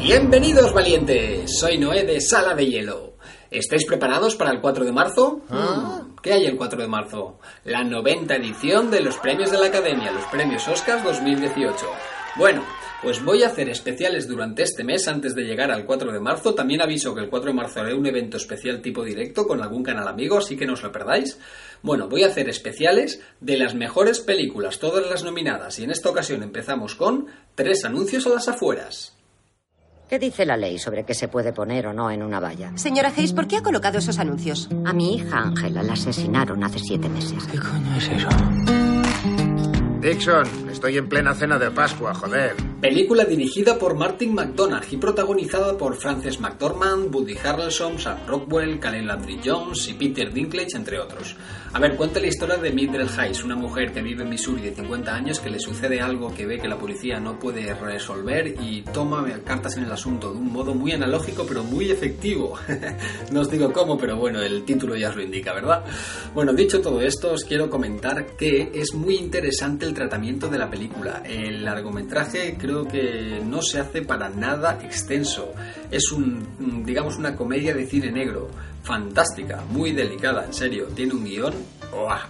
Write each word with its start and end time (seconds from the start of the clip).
Bienvenidos 0.00 0.72
valientes, 0.72 1.58
soy 1.58 1.78
Noé 1.78 2.04
de 2.04 2.20
Sala 2.20 2.54
de 2.54 2.66
Hielo. 2.66 3.14
¿Estáis 3.50 3.84
preparados 3.86 4.34
para 4.34 4.50
el 4.50 4.60
4 4.60 4.84
de 4.84 4.92
marzo? 4.92 5.42
Hmm, 5.48 6.16
¿Qué 6.22 6.32
hay 6.32 6.46
el 6.46 6.56
4 6.56 6.80
de 6.80 6.88
marzo? 6.88 7.38
La 7.64 7.84
90 7.84 8.34
edición 8.36 8.90
de 8.90 9.00
los 9.00 9.16
premios 9.18 9.50
de 9.50 9.58
la 9.58 9.66
Academia, 9.66 10.10
los 10.10 10.24
premios 10.24 10.66
Oscars 10.66 11.04
2018. 11.04 11.86
Bueno, 12.36 12.64
pues 13.02 13.22
voy 13.22 13.42
a 13.42 13.48
hacer 13.48 13.68
especiales 13.68 14.26
durante 14.26 14.62
este 14.62 14.84
mes 14.84 15.06
antes 15.06 15.34
de 15.34 15.42
llegar 15.42 15.70
al 15.70 15.84
4 15.84 16.12
de 16.12 16.20
marzo. 16.20 16.54
También 16.54 16.80
aviso 16.80 17.14
que 17.14 17.20
el 17.20 17.28
4 17.28 17.50
de 17.50 17.56
marzo 17.56 17.80
haré 17.80 17.94
un 17.94 18.06
evento 18.06 18.38
especial 18.38 18.80
tipo 18.80 19.04
directo 19.04 19.46
con 19.46 19.62
algún 19.62 19.82
canal 19.82 20.08
amigo, 20.08 20.38
así 20.38 20.56
que 20.56 20.66
no 20.66 20.72
os 20.72 20.82
lo 20.82 20.90
perdáis. 20.90 21.38
Bueno, 21.82 22.08
voy 22.08 22.24
a 22.24 22.28
hacer 22.28 22.48
especiales 22.48 23.20
de 23.40 23.56
las 23.58 23.74
mejores 23.74 24.20
películas, 24.20 24.78
todas 24.78 25.08
las 25.08 25.22
nominadas, 25.24 25.78
y 25.78 25.84
en 25.84 25.90
esta 25.90 26.08
ocasión 26.08 26.42
empezamos 26.42 26.94
con 26.94 27.26
tres 27.54 27.84
anuncios 27.84 28.26
a 28.26 28.30
las 28.30 28.48
afueras. 28.48 29.16
¿Qué 30.12 30.18
dice 30.18 30.44
la 30.44 30.58
ley 30.58 30.78
sobre 30.78 31.04
qué 31.04 31.14
se 31.14 31.26
puede 31.28 31.54
poner 31.54 31.86
o 31.86 31.94
no 31.94 32.10
en 32.10 32.22
una 32.22 32.38
valla? 32.38 32.76
Señora 32.76 33.10
Hayes, 33.16 33.32
¿por 33.32 33.48
qué 33.48 33.56
ha 33.56 33.62
colocado 33.62 33.96
esos 33.96 34.18
anuncios? 34.18 34.68
A 34.84 34.92
mi 34.92 35.14
hija 35.14 35.38
Ángela 35.38 35.82
la 35.82 35.94
asesinaron 35.94 36.62
hace 36.62 36.80
siete 36.80 37.08
meses. 37.08 37.46
¿Qué 37.50 37.58
coño 37.58 37.96
es 37.96 38.10
eso? 38.10 38.28
Dixon, 40.02 40.70
estoy 40.82 40.98
en 40.98 41.08
plena 41.08 41.32
cena 41.32 41.60
de 41.60 41.70
Pascua, 41.70 42.12
joder. 42.12 42.56
Película 42.80 43.24
dirigida 43.24 43.78
por 43.78 43.94
Martin 43.94 44.34
McDonagh 44.34 44.82
y 44.90 44.96
protagonizada 44.96 45.78
por 45.78 45.94
Frances 45.94 46.40
McDormand, 46.40 47.14
Woody 47.14 47.36
Harrelson, 47.38 48.00
Sam 48.00 48.18
Rockwell, 48.26 48.80
Kalen 48.80 49.06
Landry 49.06 49.38
Jones 49.44 49.86
y 49.86 49.94
Peter 49.94 50.32
Dinklage, 50.32 50.76
entre 50.76 50.98
otros. 50.98 51.36
A 51.74 51.78
ver, 51.78 51.96
cuenta 51.96 52.20
la 52.20 52.26
historia 52.26 52.56
de 52.56 52.70
Mildred 52.70 53.08
Hayes, 53.16 53.44
una 53.44 53.54
mujer 53.54 53.92
que 53.92 54.02
vive 54.02 54.24
en 54.24 54.28
Missouri 54.28 54.60
de 54.60 54.74
50 54.74 55.14
años 55.14 55.40
que 55.40 55.48
le 55.48 55.58
sucede 55.58 56.00
algo 56.00 56.34
que 56.34 56.44
ve 56.44 56.58
que 56.58 56.68
la 56.68 56.76
policía 56.76 57.20
no 57.20 57.38
puede 57.38 57.72
resolver 57.72 58.56
y 58.60 58.82
toma 58.82 59.24
cartas 59.44 59.76
en 59.76 59.84
el 59.84 59.92
asunto 59.92 60.32
de 60.32 60.38
un 60.38 60.52
modo 60.52 60.74
muy 60.74 60.92
analógico 60.92 61.46
pero 61.48 61.62
muy 61.62 61.90
efectivo. 61.90 62.58
no 63.30 63.40
os 63.40 63.50
digo 63.50 63.72
cómo, 63.72 63.96
pero 63.96 64.16
bueno, 64.16 64.42
el 64.42 64.64
título 64.64 64.96
ya 64.96 65.10
os 65.10 65.16
lo 65.16 65.22
indica, 65.22 65.54
¿verdad? 65.54 65.84
Bueno, 66.34 66.52
dicho 66.52 66.82
todo 66.82 67.00
esto, 67.00 67.32
os 67.32 67.44
quiero 67.44 67.70
comentar 67.70 68.36
que 68.36 68.72
es 68.74 68.92
muy 68.92 69.14
interesante 69.14 69.86
el 69.86 69.94
tratamiento 69.94 70.48
de 70.48 70.58
la 70.58 70.68
película. 70.72 71.22
El 71.26 71.66
largometraje 71.66 72.56
creo 72.58 72.88
que 72.88 73.42
no 73.44 73.60
se 73.60 73.78
hace 73.78 74.00
para 74.00 74.30
nada 74.30 74.78
extenso. 74.82 75.52
Es 75.90 76.10
un, 76.10 76.82
digamos, 76.86 77.18
una 77.18 77.36
comedia 77.36 77.74
de 77.74 77.86
cine 77.86 78.10
negro. 78.10 78.48
Fantástica, 78.82 79.62
muy 79.68 79.92
delicada, 79.92 80.46
en 80.46 80.54
serio. 80.54 80.86
Tiene 80.94 81.12
un 81.12 81.24
guion 81.24 81.52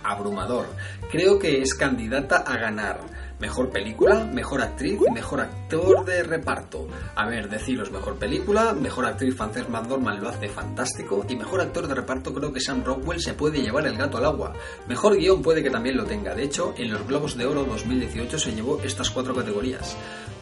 abrumador. 0.02 0.66
Creo 1.10 1.38
que 1.38 1.62
es 1.62 1.72
candidata 1.74 2.38
a 2.38 2.56
ganar. 2.56 2.98
Mejor 3.42 3.70
película, 3.70 4.24
mejor 4.32 4.62
actriz 4.62 5.00
mejor 5.12 5.40
actor 5.40 6.04
de 6.04 6.22
reparto. 6.22 6.86
A 7.16 7.26
ver, 7.26 7.48
deciros, 7.48 7.90
mejor 7.90 8.14
película, 8.14 8.72
mejor 8.72 9.04
actriz 9.04 9.34
Frances 9.34 9.68
McDormand 9.68 10.22
lo 10.22 10.28
hace 10.28 10.48
fantástico 10.48 11.26
y 11.28 11.34
mejor 11.34 11.60
actor 11.60 11.88
de 11.88 11.96
reparto 11.96 12.32
creo 12.32 12.52
que 12.52 12.60
Sam 12.60 12.84
Rockwell 12.84 13.20
se 13.20 13.34
puede 13.34 13.60
llevar 13.60 13.84
el 13.88 13.96
gato 13.96 14.18
al 14.18 14.26
agua. 14.26 14.52
Mejor 14.86 15.16
guion 15.16 15.42
puede 15.42 15.60
que 15.60 15.70
también 15.70 15.96
lo 15.96 16.04
tenga. 16.04 16.36
De 16.36 16.44
hecho, 16.44 16.72
en 16.76 16.92
los 16.92 17.04
Globos 17.04 17.36
de 17.36 17.46
Oro 17.46 17.64
2018 17.64 18.38
se 18.38 18.52
llevó 18.52 18.80
estas 18.80 19.10
cuatro 19.10 19.34
categorías. 19.34 19.96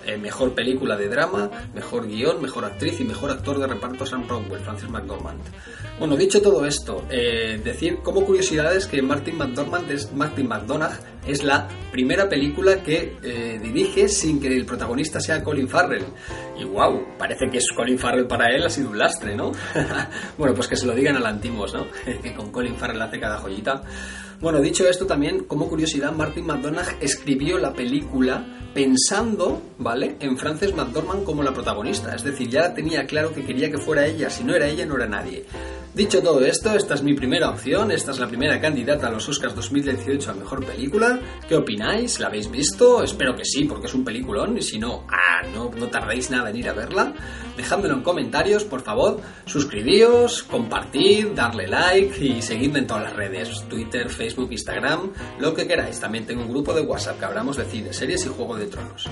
Eh, 0.07 0.17
mejor 0.17 0.55
película 0.55 0.97
de 0.97 1.09
drama, 1.09 1.51
mejor 1.75 2.07
guion, 2.07 2.41
mejor 2.41 2.65
actriz 2.65 3.01
y 3.01 3.05
mejor 3.05 3.31
actor 3.31 3.59
de 3.59 3.67
reparto 3.67 4.07
Sam 4.07 4.27
Rockwell, 4.27 4.63
Francis 4.63 4.89
McDormand. 4.89 5.41
Bueno, 5.99 6.17
dicho 6.17 6.41
todo 6.41 6.65
esto, 6.65 7.05
eh, 7.11 7.61
decir 7.63 7.99
como 8.03 8.25
curiosidades 8.25 8.87
que 8.87 9.03
Martin 9.03 9.37
McDormand 9.37 9.91
es, 9.91 10.11
Martin 10.15 10.49
McDonagh 10.49 10.99
es 11.27 11.45
la 11.45 11.69
primera 11.93 12.29
película 12.29 12.83
que 12.83 13.19
eh, 13.23 13.61
dirige 13.63 14.09
sin 14.09 14.41
que 14.41 14.49
el 14.49 14.65
protagonista 14.65 15.21
sea 15.21 15.45
Colin 15.45 15.69
Farrell. 15.69 16.07
Y 16.59 16.65
wow, 16.65 17.19
parece 17.19 17.51
que 17.51 17.59
es 17.59 17.67
Colin 17.77 17.99
Farrell 17.99 18.27
para 18.27 18.49
él 18.49 18.65
ha 18.65 18.71
sido 18.71 18.89
un 18.89 18.99
lastre, 18.99 19.37
¿no? 19.37 19.53
bueno, 20.39 20.55
pues 20.55 20.67
que 20.67 20.77
se 20.77 20.87
lo 20.87 20.95
digan 20.95 21.17
a 21.17 21.21
la 21.21 21.29
antimos, 21.29 21.75
¿no? 21.75 21.87
que 22.23 22.35
con 22.35 22.51
Colin 22.51 22.77
Farrell 22.77 23.03
hace 23.03 23.21
cada 23.21 23.37
joyita. 23.37 23.83
Bueno, 24.41 24.63
dicho 24.63 24.89
esto 24.89 25.05
también, 25.05 25.45
como 25.45 25.69
curiosidad, 25.69 26.13
Martin 26.13 26.47
McDonagh 26.47 26.97
escribió 27.03 27.59
la 27.59 27.75
película 27.75 28.47
pensando, 28.73 29.61
¿vale?, 29.79 30.17
en 30.19 30.39
Frances 30.39 30.75
McDormand 30.75 31.25
como 31.25 31.43
la 31.43 31.53
protagonista. 31.53 32.15
Es 32.15 32.25
decir, 32.25 32.49
ya 32.49 32.73
tenía 32.73 33.05
claro 33.05 33.35
que 33.35 33.45
quería 33.45 33.71
que 33.71 33.77
fuera 33.77 34.07
ella. 34.07 34.31
Si 34.31 34.43
no 34.43 34.55
era 34.55 34.67
ella, 34.67 34.87
no 34.87 34.97
era 34.97 35.07
nadie. 35.07 35.45
Dicho 35.93 36.23
todo 36.23 36.45
esto, 36.45 36.73
esta 36.73 36.95
es 36.95 37.03
mi 37.03 37.15
primera 37.15 37.51
opción, 37.51 37.91
esta 37.91 38.13
es 38.13 38.21
la 38.21 38.29
primera 38.29 38.61
candidata 38.61 39.09
a 39.09 39.11
los 39.11 39.29
Oscars 39.29 39.57
2018 39.57 40.31
a 40.31 40.35
Mejor 40.35 40.65
Película. 40.65 41.19
¿Qué 41.49 41.57
opináis? 41.57 42.21
¿La 42.21 42.29
habéis 42.29 42.49
visto? 42.49 43.03
Espero 43.03 43.35
que 43.35 43.45
sí, 43.45 43.65
porque 43.65 43.89
es 43.89 43.95
un 43.95 44.05
peliculón, 44.05 44.57
y 44.57 44.63
si 44.63 44.79
no, 44.79 45.05
ah, 45.09 45.45
no, 45.53 45.69
no 45.69 45.89
tardéis 45.89 46.31
nada 46.31 46.51
en 46.51 46.57
ir 46.57 46.69
a 46.69 46.75
verla. 46.75 47.13
Dejádmelo 47.57 47.95
en 47.95 48.03
comentarios, 48.03 48.63
por 48.63 48.83
favor, 48.83 49.21
suscribíos, 49.47 50.45
compartid, 50.45 51.33
darle 51.35 51.67
like 51.67 52.25
y 52.25 52.41
seguidme 52.41 52.79
en 52.79 52.87
todas 52.87 53.03
las 53.03 53.17
redes, 53.17 53.65
Twitter, 53.69 54.09
Facebook, 54.09 54.30
Instagram, 54.39 55.13
lo 55.39 55.55
que 55.55 55.67
queráis. 55.67 56.01
También 56.01 56.27
tengo 56.27 56.43
un 56.43 56.51
grupo 56.51 56.73
de 56.75 56.83
WhatsApp 56.83 57.19
que 57.19 57.25
hablamos 57.25 57.57
de 57.57 57.65
cine, 57.65 57.93
series 57.93 58.25
y 58.27 58.29
Juego 58.29 58.57
de 58.57 58.67
Tronos. 58.67 59.09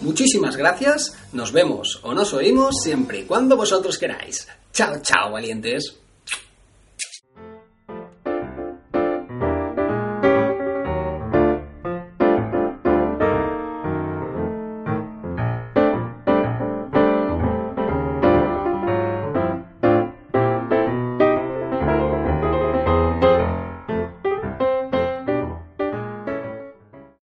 Muchísimas 0.00 0.56
gracias, 0.56 1.16
nos 1.32 1.52
vemos 1.52 2.00
o 2.02 2.12
nos 2.12 2.32
oímos 2.34 2.76
siempre 2.82 3.20
y 3.20 3.22
cuando 3.24 3.56
vosotros 3.56 3.98
queráis. 3.98 4.46
Chao, 4.72 5.00
chao, 5.00 5.32
valientes. 5.32 6.05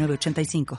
85 0.00 0.64